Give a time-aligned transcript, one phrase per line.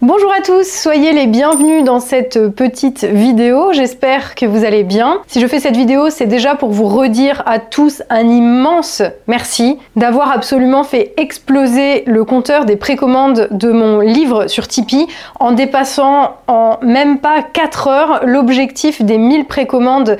[0.00, 5.22] Bonjour à tous, soyez les bienvenus dans cette petite vidéo, j'espère que vous allez bien.
[5.26, 9.76] Si je fais cette vidéo, c'est déjà pour vous redire à tous un immense merci
[9.96, 15.08] d'avoir absolument fait exploser le compteur des précommandes de mon livre sur Tipeee
[15.40, 20.16] en dépassant en même pas 4 heures l'objectif des 1000 précommandes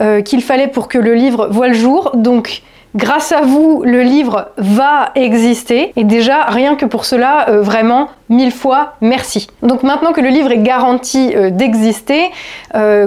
[0.00, 2.12] euh, qu'il fallait pour que le livre voit le jour.
[2.14, 2.62] Donc
[2.96, 5.92] Grâce à vous, le livre va exister.
[5.94, 9.46] Et déjà, rien que pour cela, euh, vraiment, mille fois merci.
[9.62, 12.30] Donc maintenant que le livre est garanti euh, d'exister,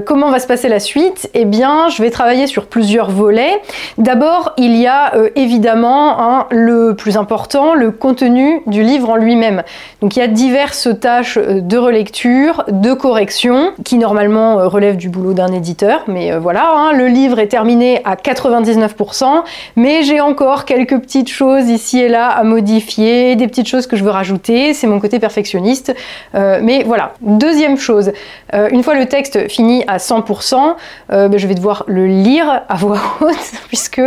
[0.05, 1.29] comment va se passer la suite?
[1.33, 3.61] Eh bien, je vais travailler sur plusieurs volets.
[3.97, 9.63] D'abord, il y a évidemment hein, le plus important, le contenu du livre en lui-même.
[10.01, 15.33] Donc il y a diverses tâches de relecture, de correction, qui normalement relèvent du boulot
[15.33, 19.43] d'un éditeur, mais voilà, hein, le livre est terminé à 99%,
[19.75, 23.95] mais j'ai encore quelques petites choses ici et là à modifier, des petites choses que
[23.95, 25.95] je veux rajouter, c'est mon côté perfectionniste.
[26.35, 27.13] Euh, mais voilà.
[27.21, 28.11] Deuxième chose,
[28.53, 30.75] euh, une fois le texte fini à 100%,
[31.11, 34.01] euh, ben, je vais devoir le lire à voix haute, puisque,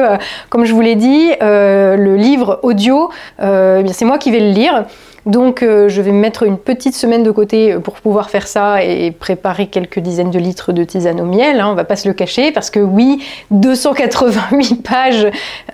[0.48, 4.84] comme je vous l'ai dit, le livre audio, eh c'est moi qui vais le lire.
[5.27, 8.84] Donc euh, je vais mettre une petite semaine de côté euh, pour pouvoir faire ça
[8.84, 12.06] et préparer quelques dizaines de litres de tisane au miel, hein, on va pas se
[12.06, 15.27] le cacher, parce que oui, 288 pages,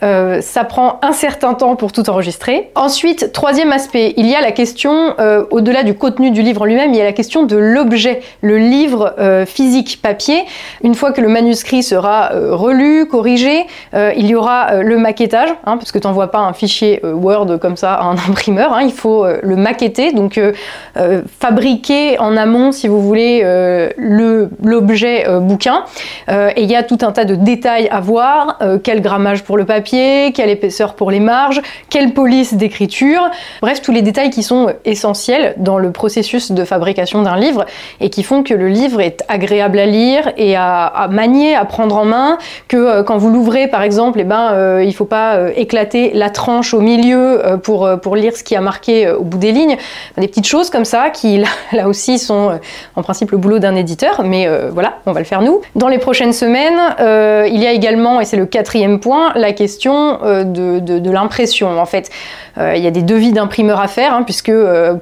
[0.02, 2.70] euh, ça prend un certain temps pour tout enregistrer.
[2.74, 5.14] Ensuite, troisième aspect, il y a la question,
[5.50, 8.56] au-delà du contenu du livre en lui-même, il y a la question de l'objet, le
[8.56, 9.14] livre
[9.46, 10.44] physique papier.
[10.82, 15.92] Une fois que le manuscrit sera relu, corrigé, il y aura le maquettage, hein, parce
[15.92, 19.26] que tu n'envoies pas un fichier Word comme ça à un imprimeur, hein, il faut
[19.42, 20.52] le maqueter, donc euh,
[20.96, 25.84] euh, fabriquer en amont, si vous voulez, euh, l'objet bouquin.
[26.28, 29.64] et il y a tout un tas de détails à voir, quel grammage pour le
[29.64, 33.22] papier, quelle épaisseur pour les marges, quelle police d'écriture,
[33.60, 37.64] bref, tous les détails qui sont essentiels dans le processus de fabrication d'un livre
[38.00, 41.96] et qui font que le livre est agréable à lire et à, manier, à prendre
[41.96, 46.12] en main, que quand vous l'ouvrez par exemple, eh ben, il ne faut pas éclater
[46.14, 49.76] la tranche au milieu pour, pour lire ce qui a marqué au des lignes,
[50.16, 52.56] des petites choses comme ça qui là, aussi sont euh,
[52.96, 55.60] en principe le boulot d'un éditeur, mais euh, voilà, on va le faire nous.
[55.74, 59.52] Dans les prochaines semaines, euh, il y a également, et c'est le quatrième point, la
[59.52, 61.78] question de, l'impression.
[61.78, 62.10] En fait,
[62.56, 64.52] il y a des devis d'imprimeur à faire, hein, puisque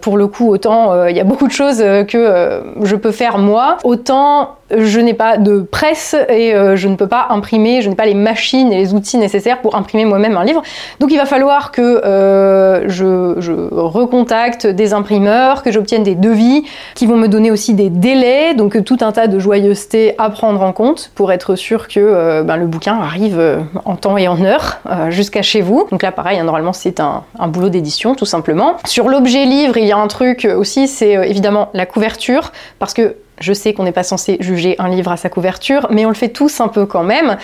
[0.01, 3.77] pour le coup, autant il y a beaucoup de choses que je peux faire moi,
[3.85, 7.95] autant je n'ai pas de presse et euh, je ne peux pas imprimer, je n'ai
[7.95, 10.63] pas les machines et les outils nécessaires pour imprimer moi-même un livre.
[11.01, 16.65] Donc il va falloir que euh, je, recontacte des imprimeurs, que j'obtienne des devis
[16.95, 20.63] qui vont me donner aussi des délais, donc tout un tas de joyeuseté à prendre
[20.63, 23.41] en compte pour être sûr que euh, ben, le bouquin arrive
[23.85, 25.87] en temps et en heure jusqu'à chez vous.
[25.91, 28.77] Donc là pareil, hein, normalement c'est un, un boulot d'édition tout simplement.
[28.85, 33.17] Sur l'objet livre, il y a un truc aussi, c'est évidemment la couverture, parce que
[33.41, 36.15] je sais qu'on n'est pas censé juger un livre à sa couverture, mais on le
[36.15, 37.37] fait tous un peu quand même.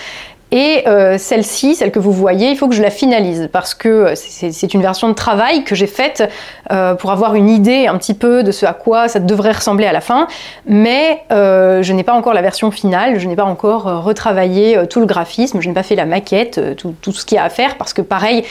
[0.51, 4.13] Et euh, celle-ci, celle que vous voyez, il faut que je la finalise parce que
[4.15, 6.29] c'est une version de travail que j'ai faite
[6.71, 9.85] euh, pour avoir une idée un petit peu de ce à quoi ça devrait ressembler
[9.85, 10.27] à la fin.
[10.65, 15.01] Mais euh, je n'ai pas encore la version finale, je n'ai pas encore retravaillé tout
[15.01, 17.49] le graphisme, je n'ai pas fait la maquette, tout, tout, ce qu'il y a à
[17.49, 18.43] faire parce que pareil,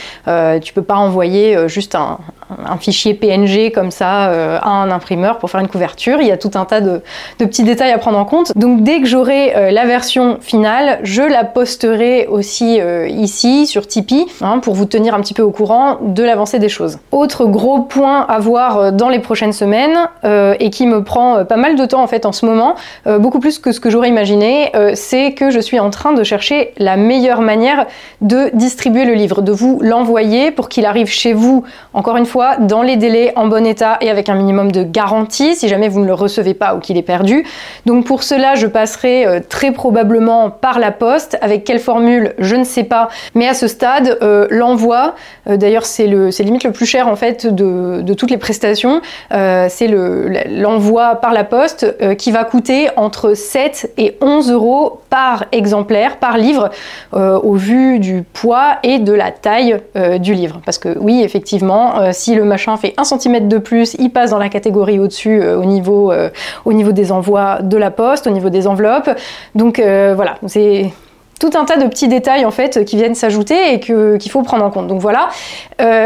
[0.61, 2.19] tu peux pas envoyer juste un,
[2.49, 6.21] un fichier PNG comme ça euh, à un imprimeur pour faire une couverture.
[6.21, 7.01] Il y a tout un tas de,
[7.37, 8.57] petits détails à prendre en compte.
[8.57, 13.87] Donc dès que j'aurai euh, la version finale, je la posterai aussi euh, ici sur
[13.87, 16.99] Tipeee hein, pour vous tenir un petit peu au courant de l'avancée des choses.
[17.11, 21.75] Autre gros point à voir dans les prochaines semaines et qui me prend pas mal
[21.75, 22.75] de temps en fait en ce moment,
[23.05, 26.73] beaucoup plus que ce que j'aurais imaginé, c'est que je suis en train de chercher
[26.77, 27.85] la meilleure manière
[28.21, 32.36] de distribuer le livre, de vous l'envoyer pour qu'il arrive chez vous encore une fois
[32.59, 35.99] dans les délais, en bon état et avec un minimum de garantie si jamais vous
[35.99, 37.45] ne le recevez pas ou qu'il est perdu.
[37.85, 41.37] Donc pour cela, je passerai euh, très probablement par la poste.
[41.41, 43.09] Avec quelle formule, je ne sais pas.
[43.35, 45.15] Mais à ce stade, euh, l'envoi,
[45.49, 49.87] euh, d'ailleurs c'est le, limite le plus cher en fait de, toutes les prestations, c'est
[49.87, 51.85] l'envoi par la poste
[52.17, 56.69] qui va coûter entre 7 et 11 euros par exemplaire, par livre,
[57.13, 59.77] au vu du poids et de la taille
[60.19, 60.61] du livre.
[60.65, 64.31] Parce que oui, effectivement, si si le machin fait un centimètre de plus, il passe
[64.31, 66.29] dans la catégorie au-dessus euh, au, niveau, euh,
[66.65, 69.09] au niveau des envois de la poste, au niveau des enveloppes.
[69.55, 70.91] Donc euh, voilà, c'est
[71.39, 74.65] tout un tas de petits détails en fait qui viennent s'ajouter et qu'il faut prendre
[74.65, 74.87] en compte.
[74.87, 75.29] Donc voilà.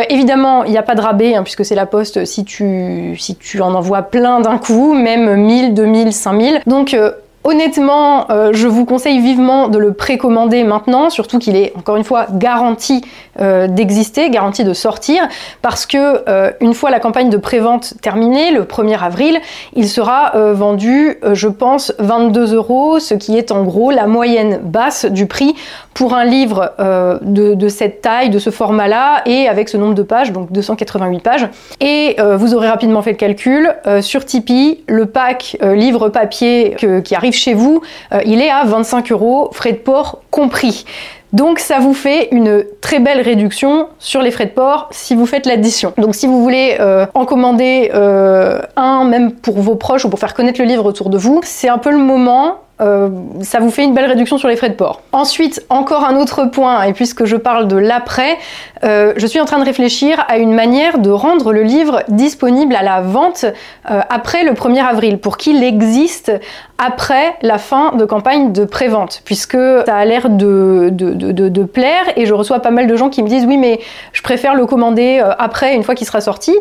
[0.10, 3.36] évidemment, il n'y a pas de rabais hein, puisque c'est la poste si tu, si
[3.36, 6.62] tu en envoies plein d'un coup, même 1000, 2000, 5000.
[6.68, 6.96] Donc
[7.44, 12.04] Honnêtement, euh, je vous conseille vivement de le précommander maintenant, surtout qu'il est encore une
[12.04, 13.04] fois garanti
[13.40, 15.28] euh, d'exister, garanti de sortir,
[15.64, 19.40] parce que euh, une fois la campagne de prévente terminée, le 1er avril,
[19.76, 25.06] il sera vendu, je pense, 22 euros, ce qui est en gros la moyenne basse
[25.06, 25.56] du prix
[25.94, 30.04] pour un livre de, de, cette taille, de ce format-là, et avec ce nombre de
[30.04, 31.48] pages, donc 288 pages.
[31.80, 33.74] Et vous aurez rapidement fait le calcul.
[34.02, 37.82] sur Tipeee, le pack livre papier qui arrive chez vous,
[38.14, 40.86] euh, il est à 25 euros, frais de port compris.
[41.34, 45.26] Donc ça vous fait une très belle réduction sur les frais de port si vous
[45.26, 45.94] faites l'addition.
[45.98, 50.20] Donc si vous voulez euh, en commander euh, un, même pour vos proches ou pour
[50.20, 53.10] faire connaître le livre autour de vous, c'est un peu le moment euh,
[53.42, 55.02] ça vous fait une belle réduction sur les frais de port.
[55.12, 58.38] Ensuite, encore un autre point, et puisque je parle de l'après,
[58.84, 62.76] euh, je suis en train de réfléchir à une manière de rendre le livre disponible
[62.76, 66.32] à la vente euh, après le 1er avril, pour qu'il existe
[66.80, 72.26] après la fin de campagne de prévente, puisque ça a l'air de, de, plaire, et
[72.26, 73.80] je reçois pas mal de gens qui me disent oui mais
[74.14, 76.56] je préfère le commander après, une fois qu'il sera sorti.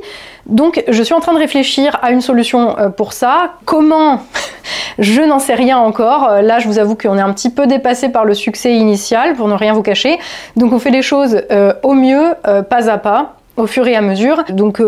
[0.50, 3.52] Donc je suis en train de réfléchir à une solution pour ça.
[3.64, 4.20] Comment
[4.98, 6.28] Je n'en sais rien encore.
[6.28, 9.34] Euh, là, je vous avoue qu'on est un petit peu dépassé par le succès initial,
[9.34, 10.18] pour ne rien vous cacher.
[10.56, 13.96] Donc on fait les choses euh, au mieux, euh, pas à pas au fur et
[13.96, 14.44] à mesure.
[14.50, 14.80] Donc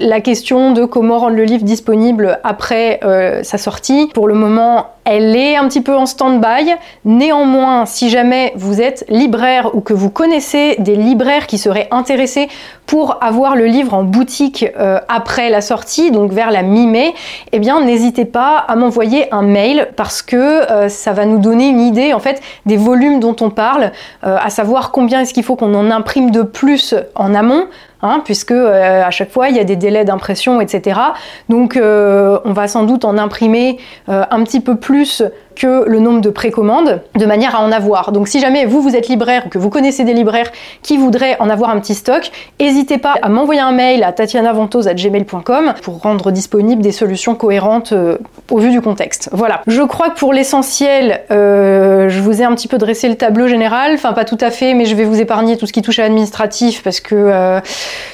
[0.00, 2.98] la question de comment rendre le livre disponible après
[3.44, 6.74] sa sortie, pour le moment, elle est un petit peu en stand-by.
[7.06, 12.48] Néanmoins, si jamais vous êtes libraire ou que vous connaissez des libraires qui seraient intéressés
[12.88, 17.14] pour avoir le livre en boutique euh, après la sortie, donc vers la mi-mai,
[17.52, 21.68] eh bien n'hésitez pas à m'envoyer un mail parce que euh, ça va nous donner
[21.68, 23.92] une idée en fait des volumes dont on parle,
[24.24, 27.66] euh, à savoir combien est-ce qu'il faut qu'on en imprime de plus en amont
[28.00, 31.00] Hein, puisque à chaque fois il y a des délais d'impression, etc.
[31.48, 35.22] Donc on va sans doute en imprimer un petit peu plus plus
[35.58, 38.12] que le nombre de précommandes de manière à en avoir.
[38.12, 40.50] Donc si jamais vous, vous êtes libraire ou que vous connaissez des libraires
[40.82, 45.74] qui voudraient en avoir un petit stock, n'hésitez pas à m'envoyer un mail à tatianaventos.gmail.com
[45.82, 48.18] pour rendre disponibles des solutions cohérentes euh,
[48.50, 49.30] au vu du contexte.
[49.32, 49.62] Voilà.
[49.66, 53.48] Je crois que pour l'essentiel, euh, je vous ai un petit peu dressé le tableau
[53.48, 53.94] général.
[53.94, 56.02] Enfin, pas tout à fait, mais je vais vous épargner tout ce qui touche à
[56.02, 57.60] l'administratif parce que euh,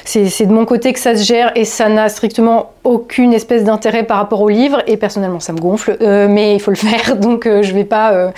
[0.03, 4.03] c'est de mon côté que ça se gère et ça n'a strictement aucune espèce d'intérêt
[4.03, 4.81] par rapport au livre.
[4.87, 7.15] Et personnellement, ça me gonfle, mais il faut le faire.
[7.17, 8.31] Donc donc euh, je vais pas euh,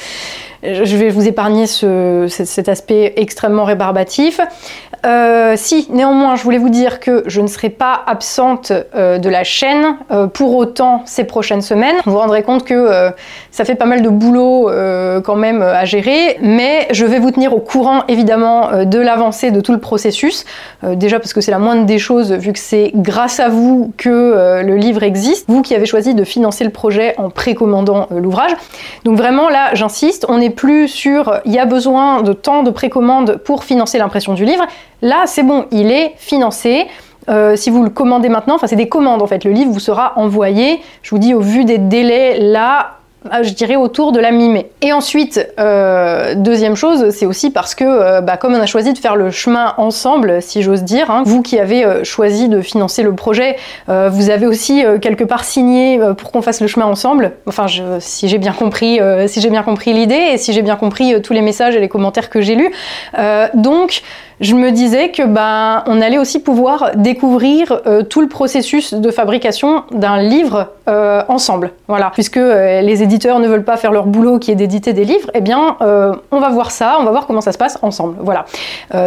[0.64, 4.42] je vais vous épargner cet aspect extrêmement rébarbatif.
[5.06, 9.44] Euh, si, néanmoins, je voulais vous dire que je ne serai pas absente de la
[9.44, 9.98] chaîne
[10.34, 11.96] pour autant ces prochaines semaines.
[12.06, 13.12] Vous vous rendrez compte que
[13.52, 14.70] ça fait pas mal de boulot
[15.24, 19.62] quand même à gérer, mais je vais vous tenir au courant évidemment de l'avancée de
[19.62, 20.46] tout le processus.
[20.84, 24.62] déjà parce que c'est la moindre des choses, vu que c'est grâce à vous que
[24.64, 28.52] le livre existe, vous qui avez choisi de financer le projet en précommandant l'ouvrage.
[29.04, 32.72] Donc vraiment là, j'insiste, on n'est plus sur il y a besoin de temps de
[32.72, 34.66] précommande pour financer l'impression du livre.
[35.02, 36.88] Là, c'est bon, il est financé.
[37.30, 39.80] Euh, si vous le commandez maintenant, enfin c'est des commandes en fait, le livre vous
[39.80, 40.80] sera envoyé.
[41.02, 42.94] Je vous dis au vu des délais là,
[43.30, 44.72] ah, je dirais autour de la mi-mai.
[44.82, 48.94] Et ensuite, euh, deuxième chose, c'est aussi parce que euh, bah, comme on a choisi
[48.94, 53.04] de faire le chemin ensemble, si j'ose dire, hein, vous qui avez choisi de financer
[53.04, 53.58] le projet,
[53.88, 57.34] vous avez aussi quelque part signé pour qu'on fasse le chemin ensemble.
[57.46, 57.66] Enfin,
[58.00, 61.34] si j'ai bien compris, si j'ai bien compris l'idée et si j'ai bien compris tous
[61.34, 62.72] les messages et les commentaires que j'ai lus.
[63.54, 64.04] donc
[64.39, 69.12] je me disais que ben on allait aussi pouvoir découvrir euh, tout le processus de
[69.12, 71.72] fabrication d'un livre euh, ensemble.
[71.88, 75.06] Voilà, puisque euh, les éditeurs ne veulent pas faire leur boulot qui est d'éditer des
[75.06, 75.77] livres, eh bien
[76.32, 78.15] on va voir ça, on va voir comment ça se passe ensemble.
[78.20, 78.46] Voilà.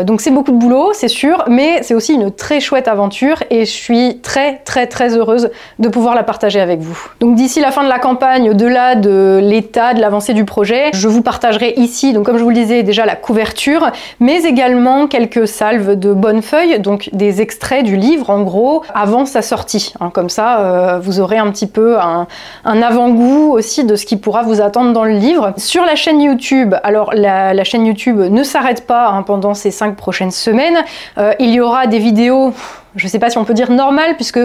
[0.04, 3.60] donc c'est beaucoup de boulot, c'est sûr, mais c'est aussi une très chouette aventure et
[3.60, 6.98] je suis très très très heureuse de pouvoir la partager avec vous.
[7.20, 11.08] Donc d'ici la fin de la campagne, au-delà de l'état de l'avancée du projet, je
[11.08, 15.19] vous partagerai ici, donc comme je vous le disais déjà la couverture, mais également quelques
[15.46, 19.92] salves de bonnes feuilles, donc des extraits du livre en gros avant sa sortie.
[20.00, 20.10] Hein.
[20.12, 22.26] comme ça, euh, vous aurez un petit peu un,
[22.64, 25.52] avant-goût aussi de ce qui pourra vous attendre dans le livre.
[25.56, 29.96] Sur la chaîne YouTube, alors la, chaîne YouTube ne s'arrête pas hein, pendant ces cinq
[29.96, 30.78] prochaines semaines.
[31.18, 32.52] Euh, il y aura des vidéos
[32.96, 34.40] je ne sais pas si on peut dire normales, puisque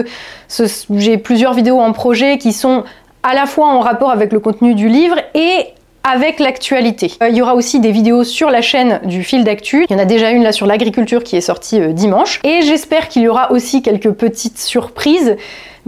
[0.90, 2.84] j'ai plusieurs vidéos en projet qui sont
[3.22, 5.74] à la fois en rapport avec le contenu du livre et
[6.06, 7.12] avec l'actualité.
[7.22, 9.86] Euh, il y aura aussi des vidéos sur la chaîne du fil d'actu.
[9.90, 12.40] Il y en a déjà une là sur l'agriculture qui est sortie euh, dimanche.
[12.44, 15.36] Et j'espère qu'il y aura aussi quelques petites surprises.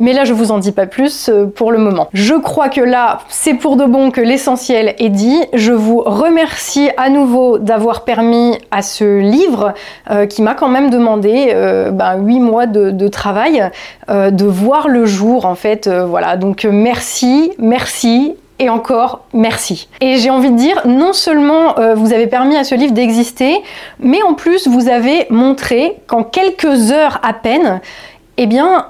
[0.01, 2.09] Mais là, je vous en dis pas plus euh, pour le moment.
[2.13, 5.41] Je crois que là, c'est pour de bon que l'essentiel est dit.
[5.53, 9.75] Je vous remercie à nouveau d'avoir permis à ce livre,
[10.29, 11.53] qui m'a quand même demandé
[11.93, 13.71] ben, 8 mois de, de travail,
[14.09, 15.89] de voir le jour en fait.
[15.89, 19.89] voilà, donc merci, merci et encore merci.
[20.01, 23.63] Et j'ai envie de dire, non seulement euh, vous avez permis à ce livre d'exister,
[24.01, 27.81] mais en plus vous avez montré qu'en quelques heures à peine,
[28.37, 28.87] eh bien,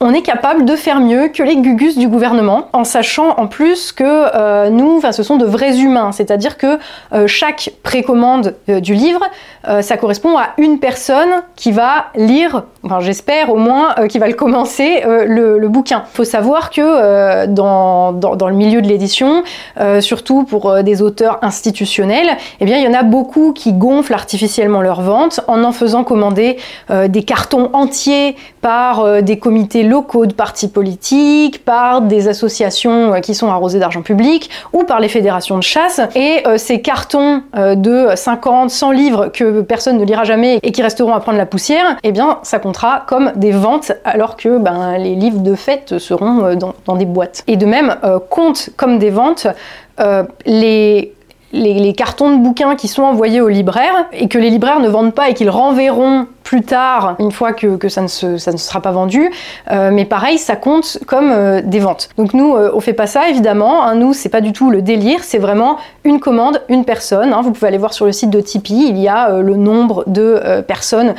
[0.00, 3.92] on est capable de faire mieux que les gugus du gouvernement, en sachant en plus
[3.92, 6.78] que euh, nous, ce sont de vrais humains, c'est-à-dire que
[7.12, 9.20] euh, chaque précommande euh, du livre,
[9.80, 14.34] ça correspond à une personne qui va lire, enfin j'espère au moins, qui va le
[14.34, 16.04] commencer le, bouquin.
[16.12, 19.42] Il faut savoir que dans, dans, le milieu de l'édition,
[19.98, 24.82] surtout pour des auteurs institutionnels, eh bien il y en a beaucoup qui gonflent artificiellement
[24.82, 30.68] leurs ventes en en faisant commander des cartons entiers par des comités locaux de partis
[30.68, 35.62] politiques, par des associations euh, qui sont arrosées d'argent public ou par les fédérations de
[35.62, 36.00] chasse.
[36.14, 40.72] Et euh, ces cartons euh, de 50, 100 livres que personne ne lira jamais et
[40.72, 44.58] qui resteront à prendre la poussière, eh bien ça comptera comme des ventes alors que
[44.58, 47.44] ben, les livres de fête seront dans, des boîtes.
[47.46, 47.96] Et de même,
[48.30, 49.46] compte comme des ventes
[50.44, 51.15] les
[51.52, 55.14] les, cartons de bouquins qui sont envoyés aux libraires et que les libraires ne vendent
[55.14, 59.30] pas et qu'ils renverront plus tard, une fois que, ça, ne sera pas vendu.
[59.70, 62.08] Euh, mais pareil, ça compte comme euh, des ventes.
[62.18, 63.82] Donc nous, euh, on fait pas ça évidemment.
[63.82, 63.96] Hein.
[63.96, 67.32] nous, c'est pas du tout le délire, c'est vraiment une commande, une personne.
[67.32, 67.40] Hein.
[67.42, 70.62] vous pouvez aller voir sur le site de Tipeee, il y a le nombre de
[70.66, 71.14] personnes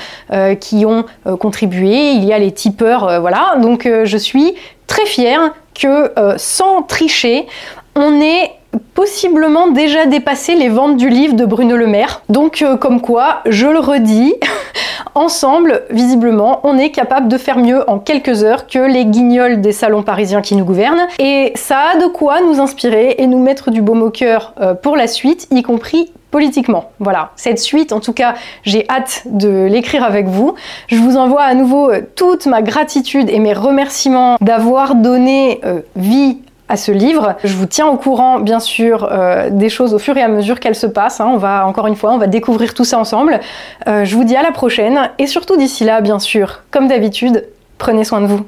[0.60, 1.06] qui ont
[1.40, 3.56] contribué, il y a les tipeurs, voilà.
[3.62, 4.56] Donc je suis
[4.88, 7.48] très fière que sans tricher,
[7.96, 8.52] on ait
[8.94, 12.22] possiblement déjà dépassé les ventes du livre de Bruno Le Maire.
[12.30, 14.36] Donc comme quoi, je le redis,
[15.16, 19.72] ensemble, visiblement, on est capable de faire mieux en quelques heures que les guignols des
[19.72, 21.08] salons parisiens qui nous gouvernent.
[21.20, 24.74] Et ça a de quoi nous inspirer et nous mettre du baume au cœur euh,
[24.74, 26.92] pour la suite, y compris politiquement.
[27.00, 30.56] Voilà, cette suite, en tout cas, j'ai hâte de l'écrire avec vous.
[30.88, 35.82] Je vous envoie à nouveau euh, toute ma gratitude et mes remerciements d'avoir donné euh,
[35.96, 37.36] vie à ce livre.
[37.44, 40.60] Je vous tiens au courant, bien sûr, euh, des choses au fur et à mesure
[40.60, 41.22] qu'elles se passent.
[41.22, 41.30] Hein.
[41.34, 43.40] On va, encore une fois, on va découvrir tout ça ensemble.
[43.88, 47.46] Euh, je vous dis à la prochaine et surtout d'ici là, bien sûr, comme d'habitude,
[47.78, 48.46] prenez soin de vous.